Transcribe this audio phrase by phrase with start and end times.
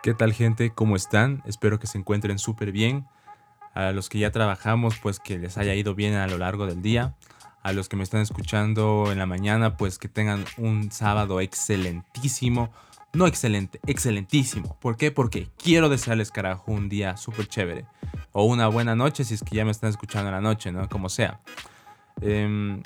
[0.00, 0.70] ¿Qué tal gente?
[0.70, 1.42] ¿Cómo están?
[1.44, 3.08] Espero que se encuentren súper bien.
[3.74, 6.82] A los que ya trabajamos, pues que les haya ido bien a lo largo del
[6.82, 7.16] día.
[7.64, 12.70] A los que me están escuchando en la mañana, pues que tengan un sábado excelentísimo.
[13.12, 14.78] No excelente, excelentísimo.
[14.80, 15.10] ¿Por qué?
[15.10, 17.84] Porque quiero desearles, carajo, un día súper chévere.
[18.30, 20.88] O una buena noche si es que ya me están escuchando en la noche, ¿no?
[20.88, 21.40] Como sea.
[22.20, 22.84] Em,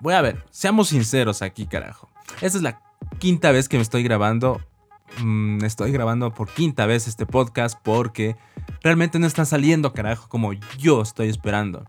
[0.00, 2.08] voy a ver, seamos sinceros aquí, carajo.
[2.40, 2.80] Esta es la
[3.18, 4.62] quinta vez que me estoy grabando
[5.22, 8.36] Mm, estoy grabando por quinta vez este podcast porque
[8.82, 11.84] realmente no está saliendo, carajo, como yo estoy esperando.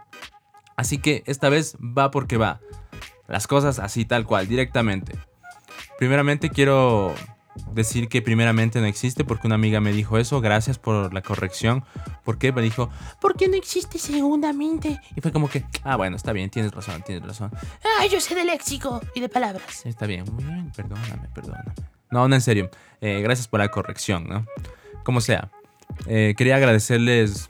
[0.76, 2.60] Así que esta vez va porque va.
[3.28, 5.18] Las cosas así tal cual, directamente.
[5.98, 7.14] Primeramente quiero
[7.74, 10.42] decir que primeramente no existe porque una amiga me dijo eso.
[10.42, 11.86] Gracias por la corrección.
[12.24, 12.52] ¿Por qué?
[12.52, 12.90] Me dijo,
[13.22, 15.00] ¿por qué no existe segundamente?
[15.16, 17.52] Y fue como que, ah, bueno, está bien, tienes razón, tienes razón.
[17.84, 19.86] Ah, yo sé de léxico y de palabras.
[19.86, 21.74] Está bien, muy bien, perdóname, perdóname.
[22.12, 22.70] No, no, en serio.
[23.02, 24.46] Eh, gracias por la corrección, ¿no?
[25.04, 25.50] Como sea.
[26.08, 27.50] Eh, quería agradecerles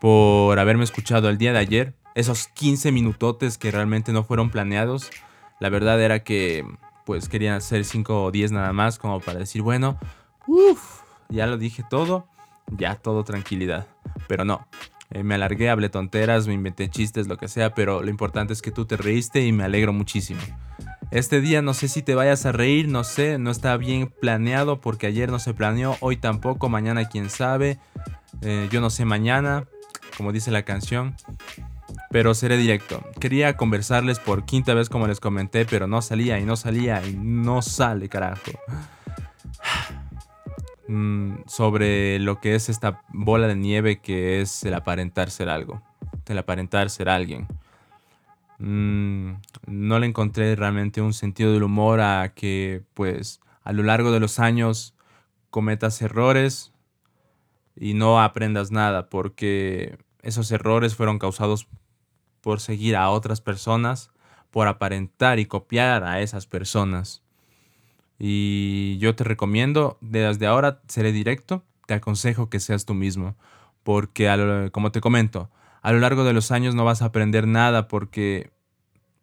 [0.00, 1.94] por haberme escuchado el día de ayer.
[2.14, 5.10] Esos 15 minutotes que realmente no fueron planeados.
[5.60, 6.64] La verdad era que
[7.04, 9.98] pues quería hacer 5 o 10 nada más como para decir, bueno,
[10.46, 12.28] uff, ya lo dije todo,
[12.68, 13.86] ya todo tranquilidad.
[14.28, 14.66] Pero no,
[15.10, 18.62] eh, me alargué, hablé tonteras, me inventé chistes, lo que sea, pero lo importante es
[18.62, 20.40] que tú te reíste y me alegro muchísimo.
[21.10, 24.80] Este día no sé si te vayas a reír, no sé, no está bien planeado
[24.80, 27.80] porque ayer no se planeó, hoy tampoco, mañana quién sabe,
[28.42, 29.66] eh, yo no sé mañana,
[30.16, 31.16] como dice la canción,
[32.10, 33.02] pero seré directo.
[33.18, 37.16] Quería conversarles por quinta vez como les comenté, pero no salía y no salía y
[37.16, 38.52] no sale, carajo.
[40.92, 45.80] Mm, sobre lo que es esta bola de nieve que es el aparentar ser algo,
[46.26, 47.46] el aparentar ser alguien.
[48.62, 54.12] Mm, no le encontré realmente un sentido del humor a que pues a lo largo
[54.12, 54.94] de los años
[55.48, 56.70] cometas errores
[57.74, 61.68] y no aprendas nada porque esos errores fueron causados
[62.42, 64.10] por seguir a otras personas,
[64.50, 67.22] por aparentar y copiar a esas personas.
[68.18, 73.36] Y yo te recomiendo, desde ahora seré directo, te aconsejo que seas tú mismo,
[73.84, 75.50] porque como te comento,
[75.82, 78.50] a lo largo de los años no vas a aprender nada porque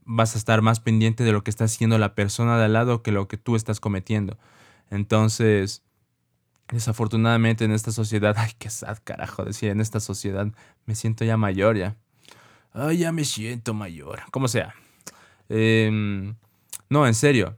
[0.06, 3.04] vas a estar más pendiente de lo que está haciendo la persona de al lado
[3.04, 4.38] que lo que tú estás cometiendo.
[4.90, 5.84] Entonces,
[6.70, 10.48] desafortunadamente en esta sociedad, ay, qué sad carajo decir, en esta sociedad
[10.86, 11.96] me siento ya mayor ya.
[12.74, 14.22] Ay, ya me siento mayor.
[14.32, 14.76] Como sea.
[15.50, 16.36] Em,
[16.90, 17.56] no, en serio.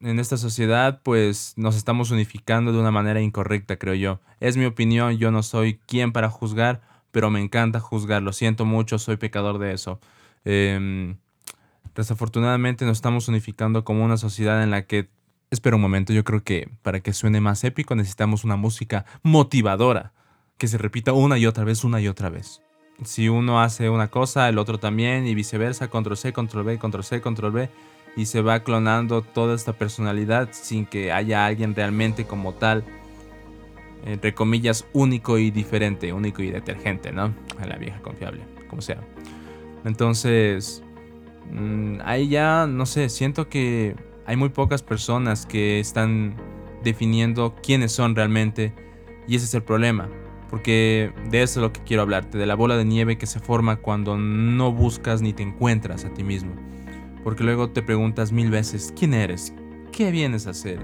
[0.00, 4.20] En esta sociedad, pues nos estamos unificando de una manera incorrecta, creo yo.
[4.38, 8.22] Es mi opinión, yo no soy quien para juzgar, pero me encanta juzgar.
[8.22, 10.00] Lo siento mucho, soy pecador de eso.
[10.44, 11.16] Em,
[11.94, 15.08] desafortunadamente nos estamos unificando como una sociedad en la que...
[15.50, 20.12] Espera un momento, yo creo que para que suene más épico necesitamos una música motivadora,
[20.58, 22.60] que se repita una y otra vez, una y otra vez.
[23.02, 27.04] Si uno hace una cosa, el otro también, y viceversa, control C, control V, control
[27.04, 27.70] C, control V,
[28.14, 32.84] y se va clonando toda esta personalidad sin que haya alguien realmente como tal
[34.04, 37.34] entre comillas, único y diferente, único y detergente, ¿no?
[37.58, 39.00] A la vieja confiable, como sea.
[39.84, 40.82] Entonces,
[41.52, 46.36] mm, ahí ya, no sé, siento que hay muy pocas personas que están
[46.82, 48.74] definiendo quiénes son realmente
[49.26, 50.08] y ese es el problema.
[50.50, 53.38] Porque de eso es lo que quiero hablarte, de la bola de nieve que se
[53.38, 56.52] forma cuando no buscas ni te encuentras a ti mismo.
[57.22, 59.52] Porque luego te preguntas mil veces, ¿quién eres?
[59.92, 60.78] ¿Qué vienes a hacer?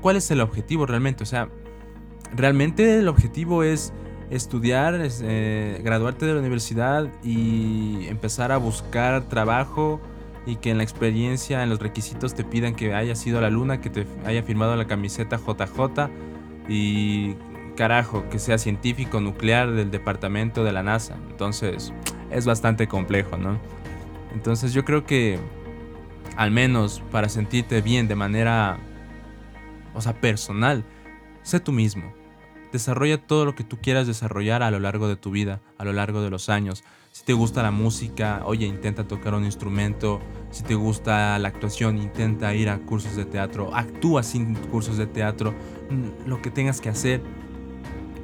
[0.00, 1.22] ¿Cuál es el objetivo realmente?
[1.22, 1.48] O sea,
[2.36, 3.92] realmente el objetivo es
[4.30, 10.00] estudiar, eh, graduarte de la universidad y empezar a buscar trabajo
[10.46, 13.50] y que en la experiencia, en los requisitos te pidan que hayas sido a la
[13.50, 16.10] luna, que te haya firmado la camiseta JJ
[16.68, 17.34] y
[17.76, 21.16] carajo, que sea científico nuclear del departamento de la NASA.
[21.30, 21.92] Entonces,
[22.30, 23.58] es bastante complejo, ¿no?
[24.32, 25.38] Entonces yo creo que
[26.36, 28.78] al menos para sentirte bien de manera,
[29.94, 30.84] o sea, personal,
[31.42, 32.12] sé tú mismo.
[32.76, 35.94] Desarrolla todo lo que tú quieras desarrollar a lo largo de tu vida, a lo
[35.94, 36.84] largo de los años.
[37.10, 40.20] Si te gusta la música, oye, intenta tocar un instrumento.
[40.50, 43.74] Si te gusta la actuación, intenta ir a cursos de teatro.
[43.74, 45.54] Actúa sin cursos de teatro.
[45.88, 47.22] Mm, lo que tengas que hacer.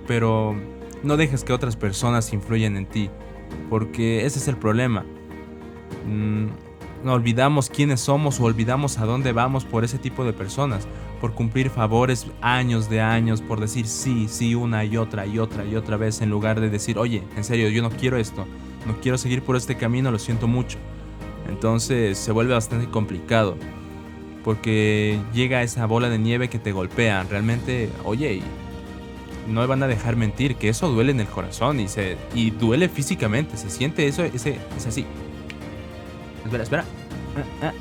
[0.06, 0.55] Pero
[1.02, 3.08] no dejes que otras personas influyan en ti.
[3.70, 5.06] Porque ese es el problema.
[6.06, 10.87] Mm, olvidamos quiénes somos o olvidamos a dónde vamos por ese tipo de personas
[11.22, 15.64] por cumplir favores años de años, por decir sí, sí una y otra y otra
[15.64, 18.44] y otra vez, en lugar de decir, oye, en serio, yo no quiero esto,
[18.88, 20.78] no quiero seguir por este camino, lo siento mucho.
[21.48, 23.56] Entonces se vuelve bastante complicado,
[24.42, 27.22] porque llega esa bola de nieve que te golpea.
[27.22, 28.42] Realmente, oye,
[29.46, 32.50] no me van a dejar mentir, que eso duele en el corazón y, se, y
[32.50, 35.06] duele físicamente, se siente eso, ese, es así.
[36.44, 36.84] Espera, espera.
[37.62, 37.72] Ah, ah.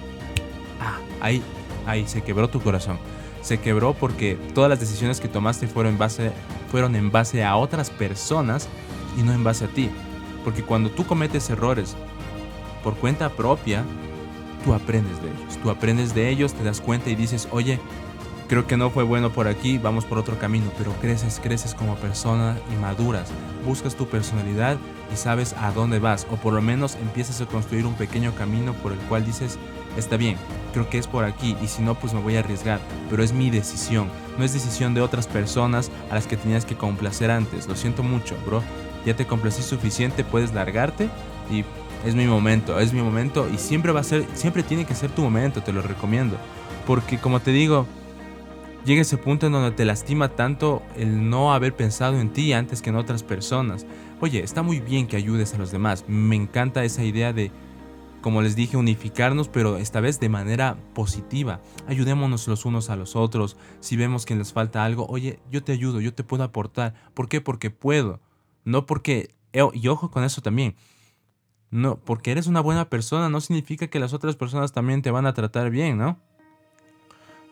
[0.79, 1.41] ah, ahí,
[1.87, 2.99] ahí, se quebró tu corazón.
[3.41, 6.31] Se quebró porque todas las decisiones que tomaste fueron en base,
[6.69, 8.67] fueron en base a otras personas
[9.17, 9.89] y no en base a ti.
[10.43, 11.95] Porque cuando tú cometes errores
[12.83, 13.83] por cuenta propia,
[14.63, 15.57] tú aprendes de ellos.
[15.61, 17.79] Tú aprendes de ellos, te das cuenta y dices, oye,
[18.51, 21.95] creo que no fue bueno por aquí, vamos por otro camino, pero creces, creces como
[21.95, 23.29] persona y maduras,
[23.65, 24.77] buscas tu personalidad
[25.11, 28.73] y sabes a dónde vas, o por lo menos empiezas a construir un pequeño camino
[28.73, 29.57] por el cual dices,
[29.95, 30.35] está bien,
[30.71, 32.79] creo que es por aquí, y si no, pues me voy a arriesgar,
[33.09, 36.75] pero es mi decisión, no es decisión de otras personas a las que tenías que
[36.75, 38.61] complacer antes, lo siento mucho, bro,
[39.05, 41.09] ya te complací suficiente, puedes largarte
[41.49, 41.63] y
[42.05, 45.11] es mi momento, es mi momento y siempre va a ser, siempre tiene que ser
[45.11, 46.37] tu momento, te lo recomiendo.
[46.87, 47.85] Porque como te digo,
[48.85, 52.81] llega ese punto en donde te lastima tanto el no haber pensado en ti antes
[52.81, 53.85] que en otras personas.
[54.19, 56.05] Oye, está muy bien que ayudes a los demás.
[56.07, 57.51] Me encanta esa idea de,
[58.21, 61.61] como les dije, unificarnos, pero esta vez de manera positiva.
[61.87, 63.57] Ayudémonos los unos a los otros.
[63.79, 66.93] Si vemos que les falta algo, oye, yo te ayudo, yo te puedo aportar.
[67.13, 67.41] ¿Por qué?
[67.41, 68.21] Porque puedo.
[68.63, 69.35] No porque...
[69.53, 70.75] Eh, y ojo con eso también.
[71.71, 75.25] No, porque eres una buena persona no significa que las otras personas también te van
[75.25, 76.19] a tratar bien, ¿no?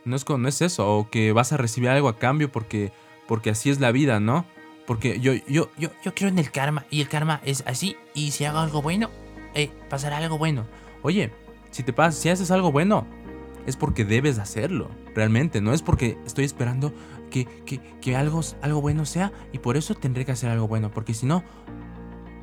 [0.04, 2.92] No es, no es eso, o que vas a recibir algo a cambio porque,
[3.27, 4.45] porque así es la vida, ¿no?
[4.86, 8.31] Porque yo, yo, yo, yo creo en el karma y el karma es así y
[8.31, 9.10] si hago algo bueno,
[9.54, 10.66] eh, pasará algo bueno.
[11.01, 11.31] Oye,
[11.72, 13.06] si te pasa, si haces algo bueno,
[13.66, 16.94] es porque debes hacerlo, realmente, no es porque estoy esperando
[17.30, 20.92] que, que, que algo, algo bueno sea y por eso tendré que hacer algo bueno,
[20.92, 21.44] porque si no,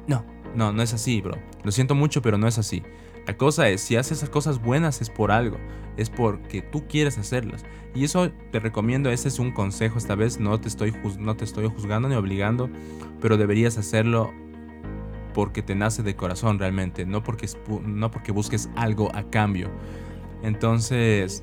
[0.06, 0.24] no,
[0.54, 1.36] no, no es así, bro.
[1.64, 2.82] Lo siento mucho, pero no es así.
[3.26, 5.58] La cosa es, si haces cosas buenas es por algo,
[5.96, 7.64] es porque tú quieres hacerlas.
[7.94, 11.44] Y eso te recomiendo, ese es un consejo esta vez, no te estoy, no te
[11.44, 12.70] estoy juzgando ni obligando,
[13.20, 14.32] pero deberías hacerlo
[15.36, 17.46] porque te nace de corazón realmente, no porque,
[17.84, 19.68] no porque busques algo a cambio.
[20.42, 21.42] Entonces,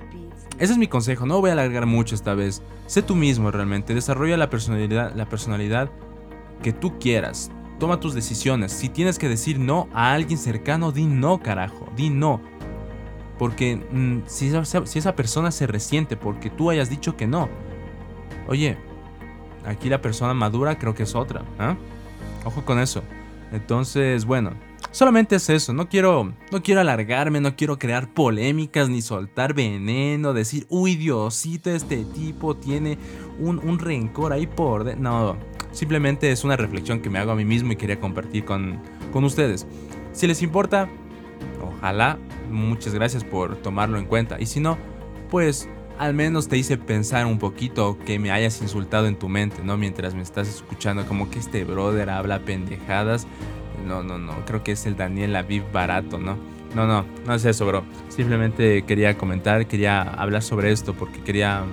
[0.57, 2.63] ese es mi consejo, no voy a alargar mucho esta vez.
[2.87, 5.91] Sé tú mismo realmente, desarrolla la personalidad, la personalidad
[6.63, 7.51] que tú quieras.
[7.79, 8.71] Toma tus decisiones.
[8.71, 11.87] Si tienes que decir no a alguien cercano, di no, carajo.
[11.95, 12.41] Di no.
[13.37, 14.51] Porque mm, si,
[14.85, 17.47] si, esa persona se resiente porque tú hayas dicho que no.
[18.47, 18.75] Oye,
[19.67, 21.43] aquí la persona madura creo que es otra.
[21.59, 21.75] ¿ah?
[22.43, 23.03] Ojo con eso.
[23.53, 24.51] Entonces, bueno,
[24.91, 25.73] solamente es eso.
[25.73, 31.69] No quiero, no quiero alargarme, no quiero crear polémicas ni soltar veneno, decir, uy, Diosito,
[31.69, 32.97] este tipo tiene
[33.39, 34.97] un, un rencor ahí por...
[34.97, 35.37] No,
[35.73, 38.79] Simplemente es una reflexión que me hago a mí mismo y quería compartir con,
[39.11, 39.65] con ustedes.
[40.11, 40.87] Si les importa,
[41.63, 42.19] ojalá,
[42.51, 44.39] muchas gracias por tomarlo en cuenta.
[44.39, 44.77] Y si no,
[45.31, 45.67] pues
[45.97, 49.77] al menos te hice pensar un poquito que me hayas insultado en tu mente, ¿no?
[49.77, 53.27] Mientras me estás escuchando, como que este brother habla pendejadas.
[53.87, 56.37] No, no, no, creo que es el Daniel Aviv barato, ¿no?
[56.75, 57.83] No, no, no es eso, bro.
[58.09, 61.65] Simplemente quería comentar, quería hablar sobre esto porque quería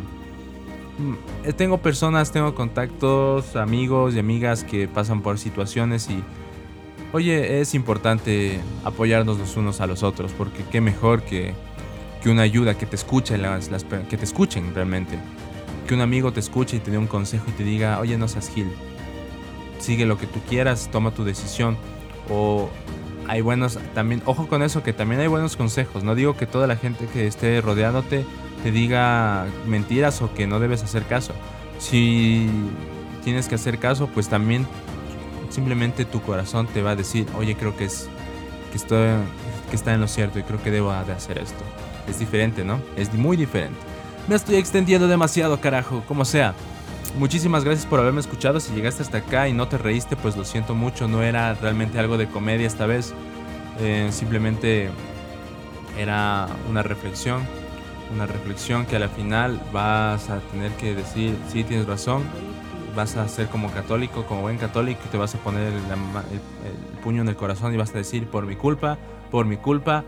[1.01, 6.23] Mm, tengo personas, tengo contactos, amigos y amigas que pasan por situaciones y,
[7.13, 11.55] oye, es importante apoyarnos los unos a los otros, porque qué mejor que,
[12.23, 13.43] que una ayuda, que te escuchen,
[14.09, 15.19] que te escuchen realmente.
[15.87, 18.29] Que un amigo te escuche y te dé un consejo y te diga, oye, no
[18.29, 18.71] seas gil,
[19.79, 21.77] sigue lo que tú quieras, toma tu decisión.
[22.29, 22.71] O
[23.27, 26.05] hay buenos, también, ojo con eso, que también hay buenos consejos.
[26.05, 28.25] No digo que toda la gente que esté rodeándote
[28.63, 31.33] te diga mentiras o que no debes hacer caso.
[31.79, 32.49] Si
[33.25, 34.67] tienes que hacer caso, pues también
[35.49, 38.09] simplemente tu corazón te va a decir, oye, creo que es
[38.71, 39.09] que estoy
[39.71, 41.65] que está en lo cierto y creo que debo de hacer esto.
[42.09, 42.81] Es diferente, ¿no?
[42.97, 43.79] Es muy diferente.
[44.29, 46.55] Me estoy extendiendo demasiado, carajo, como sea.
[47.19, 48.61] Muchísimas gracias por haberme escuchado.
[48.61, 51.09] Si llegaste hasta acá y no te reíste, pues lo siento mucho.
[51.09, 53.13] No era realmente algo de comedia esta vez.
[53.81, 54.91] Eh, simplemente
[55.99, 57.43] era una reflexión
[58.13, 62.23] una reflexión que a la final vas a tener que decir, sí, tienes razón,
[62.97, 65.81] vas a ser como católico, como buen católico, te vas a poner el,
[67.03, 68.99] puño en el corazón y vas a decir, por mi culpa,
[69.31, 70.05] por mi culpa.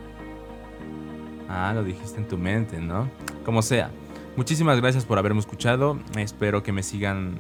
[1.55, 3.11] Ah, lo dijiste en tu mente, ¿no?
[3.45, 3.91] Como sea.
[4.37, 5.99] Muchísimas gracias por haberme escuchado.
[6.17, 7.39] Espero que me sigan.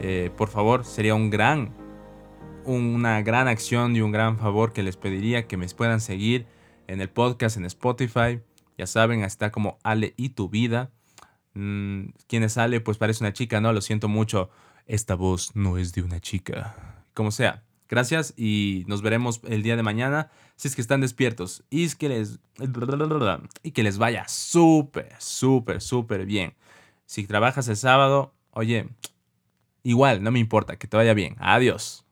[0.00, 1.70] Eh, por favor, sería un gran,
[2.66, 6.44] una gran acción y un gran favor que les pediría que me puedan seguir
[6.88, 8.42] en el podcast en Spotify.
[8.76, 10.90] Ya saben, está como Ale y tu vida.
[11.54, 12.82] Mm, ¿Quién es Ale?
[12.82, 13.72] Pues parece una chica, ¿no?
[13.72, 14.50] Lo siento mucho.
[14.84, 17.02] Esta voz no es de una chica.
[17.14, 17.62] Como sea.
[17.88, 21.94] Gracias y nos veremos el día de mañana si es que están despiertos y es
[21.96, 22.38] que les
[23.62, 26.54] y que les vaya súper, súper, súper bien.
[27.06, 28.88] Si trabajas el sábado, oye,
[29.88, 31.36] Igual, no me importa, que te vaya bien.
[31.38, 32.04] Adiós.